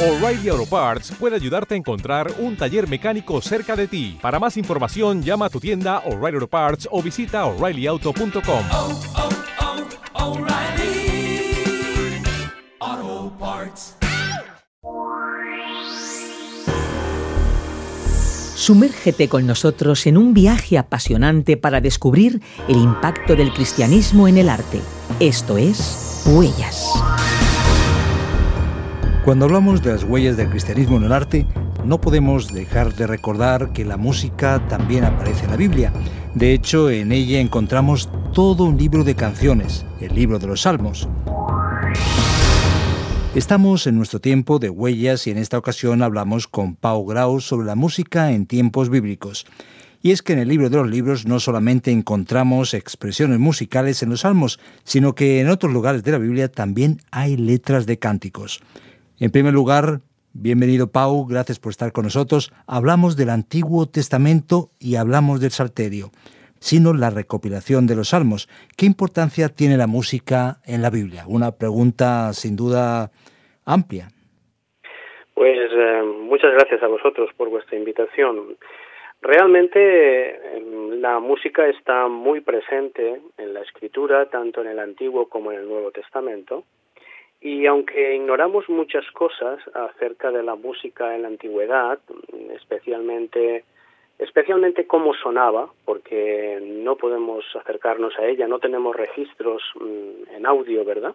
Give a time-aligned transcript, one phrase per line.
[0.00, 4.16] O'Reilly Auto Parts puede ayudarte a encontrar un taller mecánico cerca de ti.
[4.22, 8.64] Para más información, llama a tu tienda O'Reilly Auto Parts o visita oreillyauto.com.
[8.70, 9.00] oh,
[12.80, 13.96] oh, Parts.
[18.54, 24.48] Sumérgete con nosotros en un viaje apasionante para descubrir el impacto del cristianismo en el
[24.48, 24.80] arte.
[25.18, 26.86] Esto es Huellas.
[29.28, 31.44] Cuando hablamos de las huellas del cristianismo en el arte,
[31.84, 35.92] no podemos dejar de recordar que la música también aparece en la Biblia.
[36.34, 41.10] De hecho, en ella encontramos todo un libro de canciones, el libro de los Salmos.
[43.34, 47.66] Estamos en nuestro tiempo de huellas y en esta ocasión hablamos con Pau Grau sobre
[47.66, 49.44] la música en tiempos bíblicos.
[50.00, 54.08] Y es que en el libro de los libros no solamente encontramos expresiones musicales en
[54.08, 58.62] los salmos, sino que en otros lugares de la Biblia también hay letras de cánticos.
[59.20, 59.98] En primer lugar,
[60.32, 62.52] bienvenido Pau, gracias por estar con nosotros.
[62.68, 66.10] Hablamos del Antiguo Testamento y hablamos del Salterio,
[66.60, 68.48] sino la recopilación de los salmos.
[68.76, 71.24] ¿Qué importancia tiene la música en la Biblia?
[71.26, 73.10] Una pregunta sin duda
[73.66, 74.06] amplia.
[75.34, 78.56] Pues eh, muchas gracias a vosotros por vuestra invitación.
[79.20, 80.62] Realmente eh,
[81.00, 85.66] la música está muy presente en la escritura, tanto en el Antiguo como en el
[85.66, 86.62] Nuevo Testamento.
[87.40, 91.98] Y aunque ignoramos muchas cosas acerca de la música en la antigüedad,
[92.54, 93.64] especialmente
[94.18, 100.84] especialmente cómo sonaba, porque no podemos acercarnos a ella, no tenemos registros mm, en audio,
[100.84, 101.14] ¿verdad?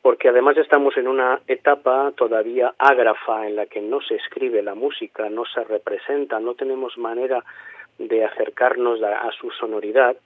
[0.00, 4.74] Porque además estamos en una etapa todavía ágrafa en la que no se escribe la
[4.74, 7.44] música, no se representa, no tenemos manera
[7.98, 10.16] de acercarnos a, a su sonoridad,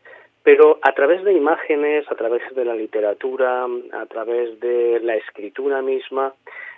[0.45, 5.81] pero a través de imágenes, a través de la literatura, a través de la escritura
[5.81, 6.35] misma,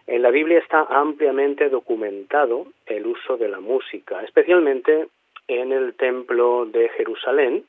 [0.06, 5.08] en la Biblia está ampliamente documentado el uso de la música, especialmente
[5.48, 7.64] en el templo de Jerusalén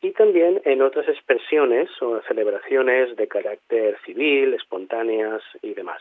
[0.00, 6.00] y también en otras expresiones o celebraciones de carácter civil, espontáneas y demás.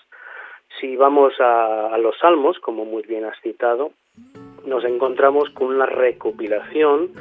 [0.80, 3.92] Si vamos a, a los salmos, como muy bien has citado,
[4.66, 7.12] nos encontramos con una recopilación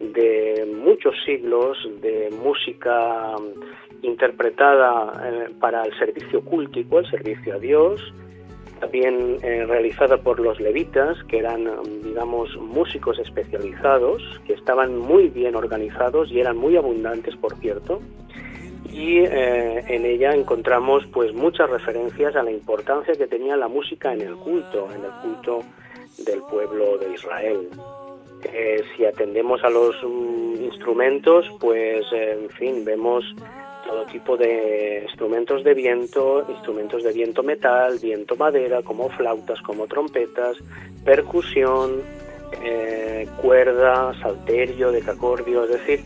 [0.00, 3.34] de muchos siglos de música
[4.02, 8.00] interpretada eh, para el servicio cultico, el servicio a Dios,
[8.80, 11.66] también eh, realizada por los levitas, que eran,
[12.02, 18.00] digamos, músicos especializados, que estaban muy bien organizados y eran muy abundantes, por cierto.
[18.92, 24.12] Y eh, en ella encontramos pues muchas referencias a la importancia que tenía la música
[24.12, 25.60] en el culto, en el culto
[26.24, 27.68] del pueblo de Israel.
[28.52, 33.24] Eh, si atendemos a los um, instrumentos, pues eh, en fin, vemos
[33.86, 39.86] todo tipo de instrumentos de viento, instrumentos de viento metal, viento madera, como flautas, como
[39.86, 40.56] trompetas,
[41.04, 42.02] percusión,
[42.64, 46.00] eh, cuerda, salterio, decacordio, es decir,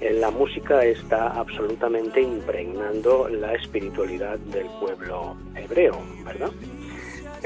[0.00, 6.50] la música está absolutamente impregnando la espiritualidad del pueblo hebreo, ¿verdad?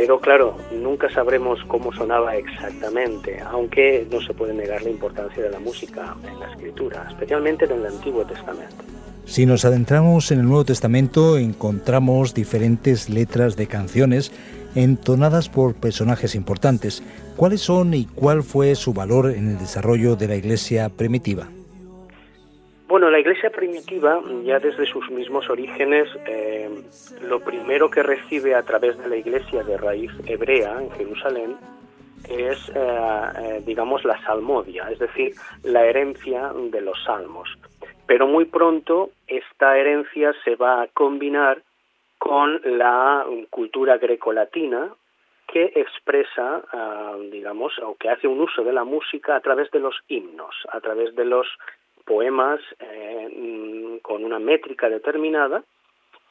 [0.00, 5.50] Pero claro, nunca sabremos cómo sonaba exactamente, aunque no se puede negar la importancia de
[5.50, 8.77] la música en la escritura, especialmente en el Antiguo Testamento.
[9.27, 14.33] Si nos adentramos en el Nuevo Testamento, encontramos diferentes letras de canciones
[14.75, 17.03] entonadas por personajes importantes.
[17.37, 21.49] ¿Cuáles son y cuál fue su valor en el desarrollo de la iglesia primitiva?
[22.90, 26.68] Bueno, la iglesia primitiva, ya desde sus mismos orígenes, eh,
[27.22, 31.56] lo primero que recibe a través de la iglesia de raíz hebrea en Jerusalén
[32.28, 37.48] es, eh, eh, digamos, la salmodia, es decir, la herencia de los salmos.
[38.06, 41.62] Pero muy pronto esta herencia se va a combinar
[42.18, 44.92] con la cultura grecolatina
[45.46, 46.62] que expresa,
[47.30, 50.80] digamos, o que hace un uso de la música a través de los himnos, a
[50.80, 51.46] través de los
[52.10, 55.62] poemas eh, con una métrica determinada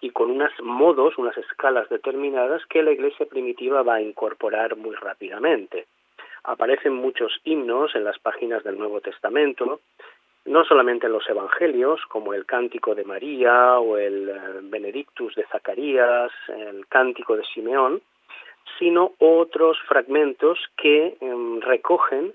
[0.01, 4.93] y con unos modos, unas escalas determinadas que la iglesia primitiva va a incorporar muy
[4.95, 5.87] rápidamente.
[6.43, 9.79] Aparecen muchos himnos en las páginas del Nuevo Testamento,
[10.43, 14.33] no solamente en los evangelios, como el Cántico de María o el eh,
[14.63, 18.01] Benedictus de Zacarías, el Cántico de Simeón,
[18.77, 22.33] sino otros fragmentos que eh, recogen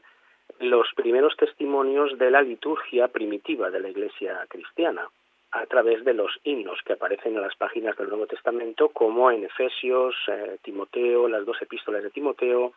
[0.61, 5.09] los primeros testimonios de la liturgia primitiva de la Iglesia cristiana
[5.55, 9.45] a través de los himnos que aparecen en las páginas del Nuevo Testamento, como en
[9.45, 12.73] Efesios, eh, Timoteo, las dos epístolas de Timoteo,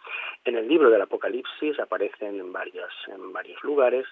[0.45, 4.05] en el libro del Apocalipsis aparecen en, varias, en varios lugares,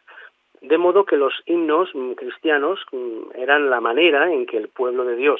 [0.61, 5.15] de modo que los himnos cristianos mm, eran la manera en que el pueblo de
[5.15, 5.39] Dios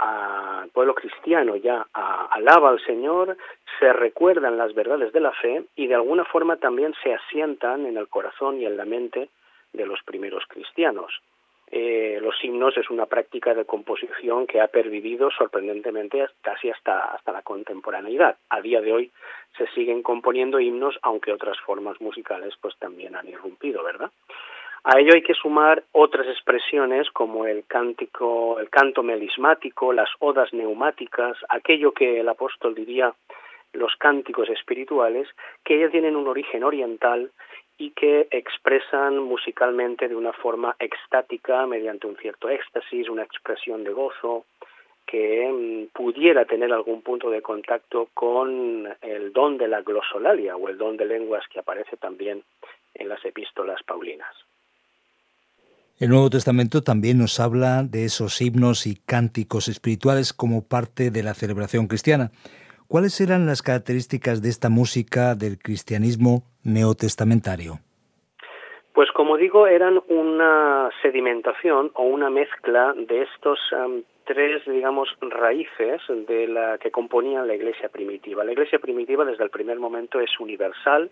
[0.00, 3.36] al pueblo cristiano ya alaba al Señor,
[3.78, 7.98] se recuerdan las verdades de la fe y de alguna forma también se asientan en
[7.98, 9.28] el corazón y en la mente
[9.74, 11.20] de los primeros cristianos.
[11.70, 17.30] Eh, los himnos es una práctica de composición que ha pervivido sorprendentemente casi hasta, hasta
[17.30, 18.36] la contemporaneidad.
[18.48, 19.12] A día de hoy
[19.56, 24.10] se siguen componiendo himnos, aunque otras formas musicales pues también han irrumpido, ¿verdad?
[24.82, 30.52] A ello hay que sumar otras expresiones como el cántico, el canto melismático, las odas
[30.54, 33.14] neumáticas, aquello que el apóstol diría
[33.72, 35.28] los cánticos espirituales,
[35.64, 37.30] que ya tienen un origen oriental
[37.76, 43.92] y que expresan musicalmente de una forma extática, mediante un cierto éxtasis, una expresión de
[43.92, 44.46] gozo,
[45.06, 50.68] que mm, pudiera tener algún punto de contacto con el don de la glosolalia o
[50.68, 52.42] el don de lenguas que aparece también
[52.94, 54.34] en las epístolas paulinas.
[56.00, 61.22] El Nuevo Testamento también nos habla de esos himnos y cánticos espirituales como parte de
[61.22, 62.30] la celebración cristiana.
[62.88, 67.80] ¿Cuáles eran las características de esta música del cristianismo neotestamentario?
[68.94, 73.58] Pues como digo, eran una sedimentación o una mezcla de estos
[74.24, 78.42] tres, digamos, raíces de la que componían la iglesia primitiva.
[78.42, 81.10] La iglesia primitiva desde el primer momento es universal,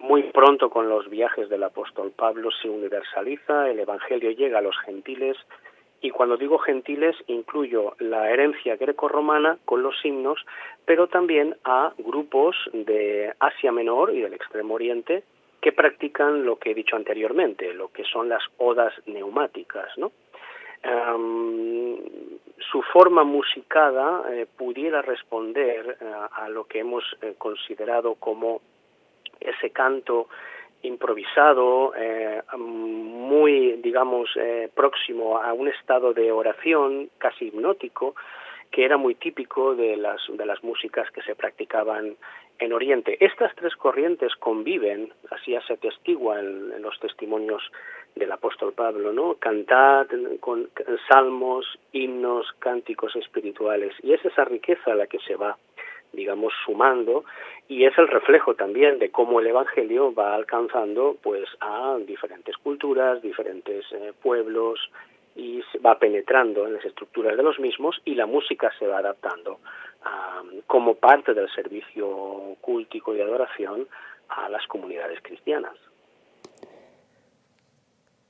[0.00, 4.76] muy pronto con los viajes del apóstol Pablo se universaliza, el Evangelio llega a los
[4.84, 5.36] gentiles
[6.00, 10.44] y cuando digo gentiles incluyo la herencia grecorromana con los himnos,
[10.84, 15.24] pero también a grupos de Asia Menor y del Extremo Oriente
[15.60, 20.12] que practican lo que he dicho anteriormente, lo que son las odas neumáticas, ¿no?
[22.70, 28.60] su forma musicada eh, pudiera responder eh, a lo que hemos eh, considerado como
[29.46, 30.28] ese canto
[30.82, 38.14] improvisado, eh, muy, digamos, eh, próximo a un estado de oración casi hipnótico,
[38.70, 42.16] que era muy típico de las, de las músicas que se practicaban
[42.58, 43.16] en Oriente.
[43.24, 47.62] Estas tres corrientes conviven, así se atestigua en, los testimonios
[48.14, 49.34] del apóstol Pablo, ¿no?
[49.34, 50.08] Cantar
[50.40, 50.70] con
[51.08, 53.94] salmos, himnos, cánticos espirituales.
[54.02, 55.56] Y es esa riqueza la que se va
[56.16, 57.24] digamos, sumando
[57.68, 63.22] y es el reflejo también de cómo el Evangelio va alcanzando pues a diferentes culturas,
[63.22, 64.80] diferentes eh, pueblos
[65.36, 69.60] y va penetrando en las estructuras de los mismos y la música se va adaptando
[70.66, 73.88] como parte del servicio cúltico y adoración
[74.28, 75.74] a las comunidades cristianas.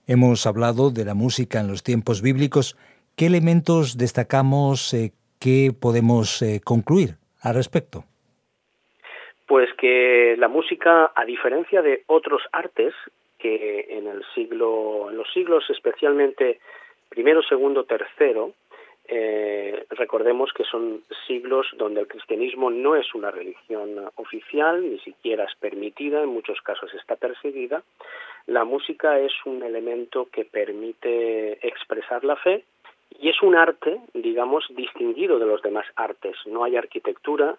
[0.06, 2.76] Hemos hablado de la música en los tiempos bíblicos.
[3.16, 7.16] ¿Qué elementos destacamos eh, que podemos eh, concluir
[7.52, 8.04] respecto?
[9.46, 12.94] Pues que la música, a diferencia de otros artes
[13.38, 16.58] que en el siglo, en los siglos especialmente
[17.08, 18.52] primero, segundo, tercero,
[19.08, 25.44] eh, recordemos que son siglos donde el cristianismo no es una religión oficial, ni siquiera
[25.44, 27.82] es permitida, en muchos casos está perseguida.
[28.46, 32.64] La música es un elemento que permite expresar la fe
[33.10, 36.36] y es un arte, digamos, distinguido de los demás artes.
[36.46, 37.56] No hay arquitectura,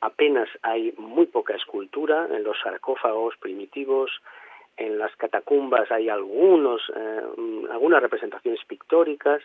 [0.00, 4.10] apenas hay muy poca escultura en los sarcófagos primitivos,
[4.76, 7.20] en las catacumbas hay algunos, eh,
[7.70, 9.42] algunas representaciones pictóricas,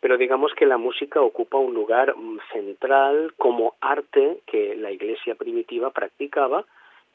[0.00, 5.34] pero digamos que la música ocupa un lugar mm, central como arte que la iglesia
[5.36, 6.64] primitiva practicaba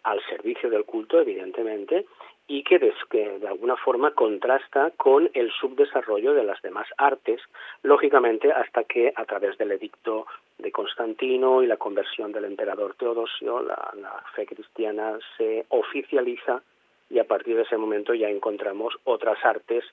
[0.03, 2.05] al servicio del culto, evidentemente,
[2.47, 7.39] y que, de alguna forma contrasta con el subdesarrollo de las demás artes,
[7.83, 10.25] lógicamente hasta que a través del edicto
[10.57, 16.63] de Constantino y la conversión del emperador Teodosio, la, la fe cristiana se oficializa
[17.11, 19.83] y a partir de ese momento ya encontramos otras artes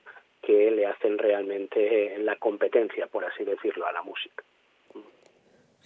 [0.41, 4.43] que le hacen realmente la competencia, por así decirlo, a la música.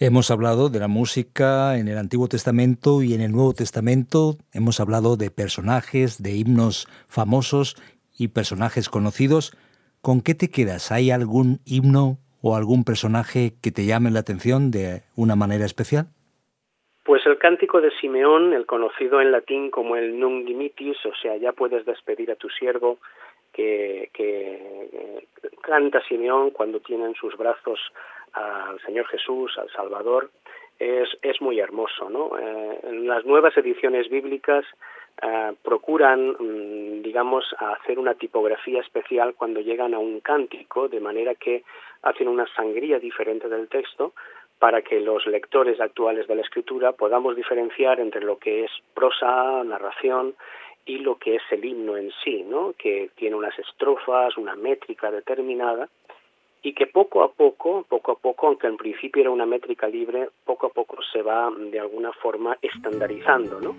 [0.04, 4.34] Hemos hablado de la música en el Antiguo Testamento y en el Nuevo Testamento.
[4.52, 7.76] Hemos hablado de personajes, de himnos famosos
[8.18, 9.56] y personajes conocidos.
[10.02, 10.90] ¿Con qué te quedas?
[10.90, 16.06] ¿Hay algún himno o algún personaje que te llame la atención de una manera especial?
[17.04, 21.36] Pues el cántico de Simeón, el conocido en latín como el Nunc Dimittis, o sea,
[21.36, 22.98] ya puedes despedir a tu siervo,
[23.52, 25.28] que, que
[25.62, 27.78] canta Simeón cuando tiene en sus brazos
[28.32, 30.30] al Señor Jesús, al Salvador,
[30.78, 32.10] es, es muy hermoso.
[32.10, 32.38] ¿no?
[32.38, 34.64] Eh, las nuevas ediciones bíblicas
[35.22, 41.34] eh, procuran, mm, digamos, hacer una tipografía especial cuando llegan a un cántico, de manera
[41.34, 41.64] que
[42.02, 44.12] hacen una sangría diferente del texto
[44.58, 49.62] para que los lectores actuales de la escritura podamos diferenciar entre lo que es prosa,
[49.64, 50.34] narración
[50.84, 52.74] y lo que es el himno en sí, ¿no?
[52.78, 55.88] que tiene unas estrofas, una métrica determinada
[56.62, 60.28] y que poco a poco, poco a poco, aunque al principio era una métrica libre,
[60.44, 63.74] poco a poco se va de alguna forma estandarizando, ¿no?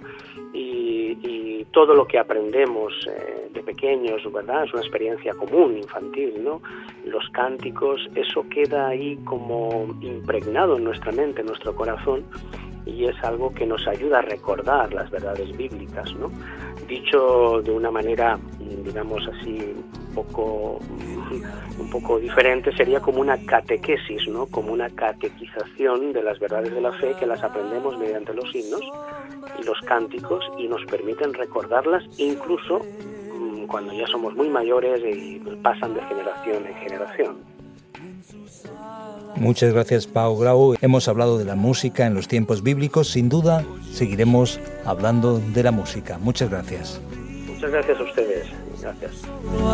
[0.54, 4.66] Y, y todo lo que aprendemos eh, de pequeños, ¿verdad?
[4.66, 6.62] Es una experiencia común, infantil, ¿no?
[7.06, 12.26] Los cánticos, eso queda ahí como impregnado en nuestra mente, en nuestro corazón,
[12.86, 16.32] y es algo que nos ayuda a recordar las verdades bíblicas, ¿no?
[16.88, 19.74] Dicho de una manera, digamos así,
[20.10, 20.80] un poco,
[21.80, 24.46] un poco diferente, sería como una catequesis, ¿no?
[24.48, 28.82] Como una catequización de las verdades de la fe que las aprendemos mediante los himnos
[29.60, 35.40] y los cánticos y nos permiten recordarlas incluso mm, cuando ya somos muy mayores y
[35.62, 37.53] pasan de generación en generación.
[39.36, 40.76] Muchas gracias, Pau Grau.
[40.82, 43.10] Hemos hablado de la música en los tiempos bíblicos.
[43.10, 46.18] Sin duda, seguiremos hablando de la música.
[46.20, 47.02] Muchas gracias.
[47.48, 48.48] Muchas gracias a ustedes.
[48.82, 49.12] Gracias.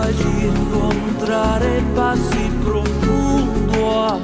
[0.01, 4.21] Allí encontraré paz y profundo amor.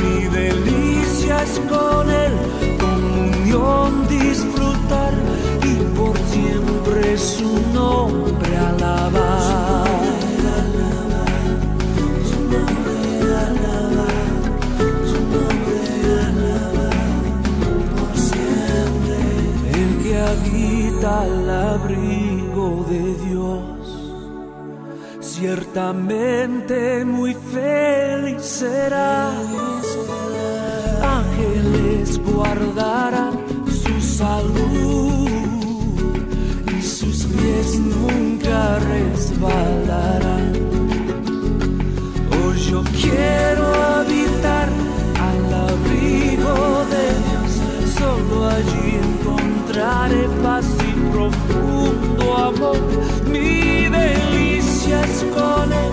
[0.00, 2.32] Mi delicia es con él,
[2.78, 5.12] comunión disfrutar
[5.62, 9.31] y por siempre su nombre alabar.
[21.02, 23.64] Habita al abrigo de Dios,
[25.20, 29.32] ciertamente muy feliz será.
[31.02, 33.32] Ángeles guardarán
[33.66, 35.28] su salud
[36.78, 40.52] y sus pies nunca resbalarán.
[42.30, 44.31] Hoy yo quiero habitar
[51.30, 52.78] profundo amor.
[53.26, 55.92] Mi delicia es con él,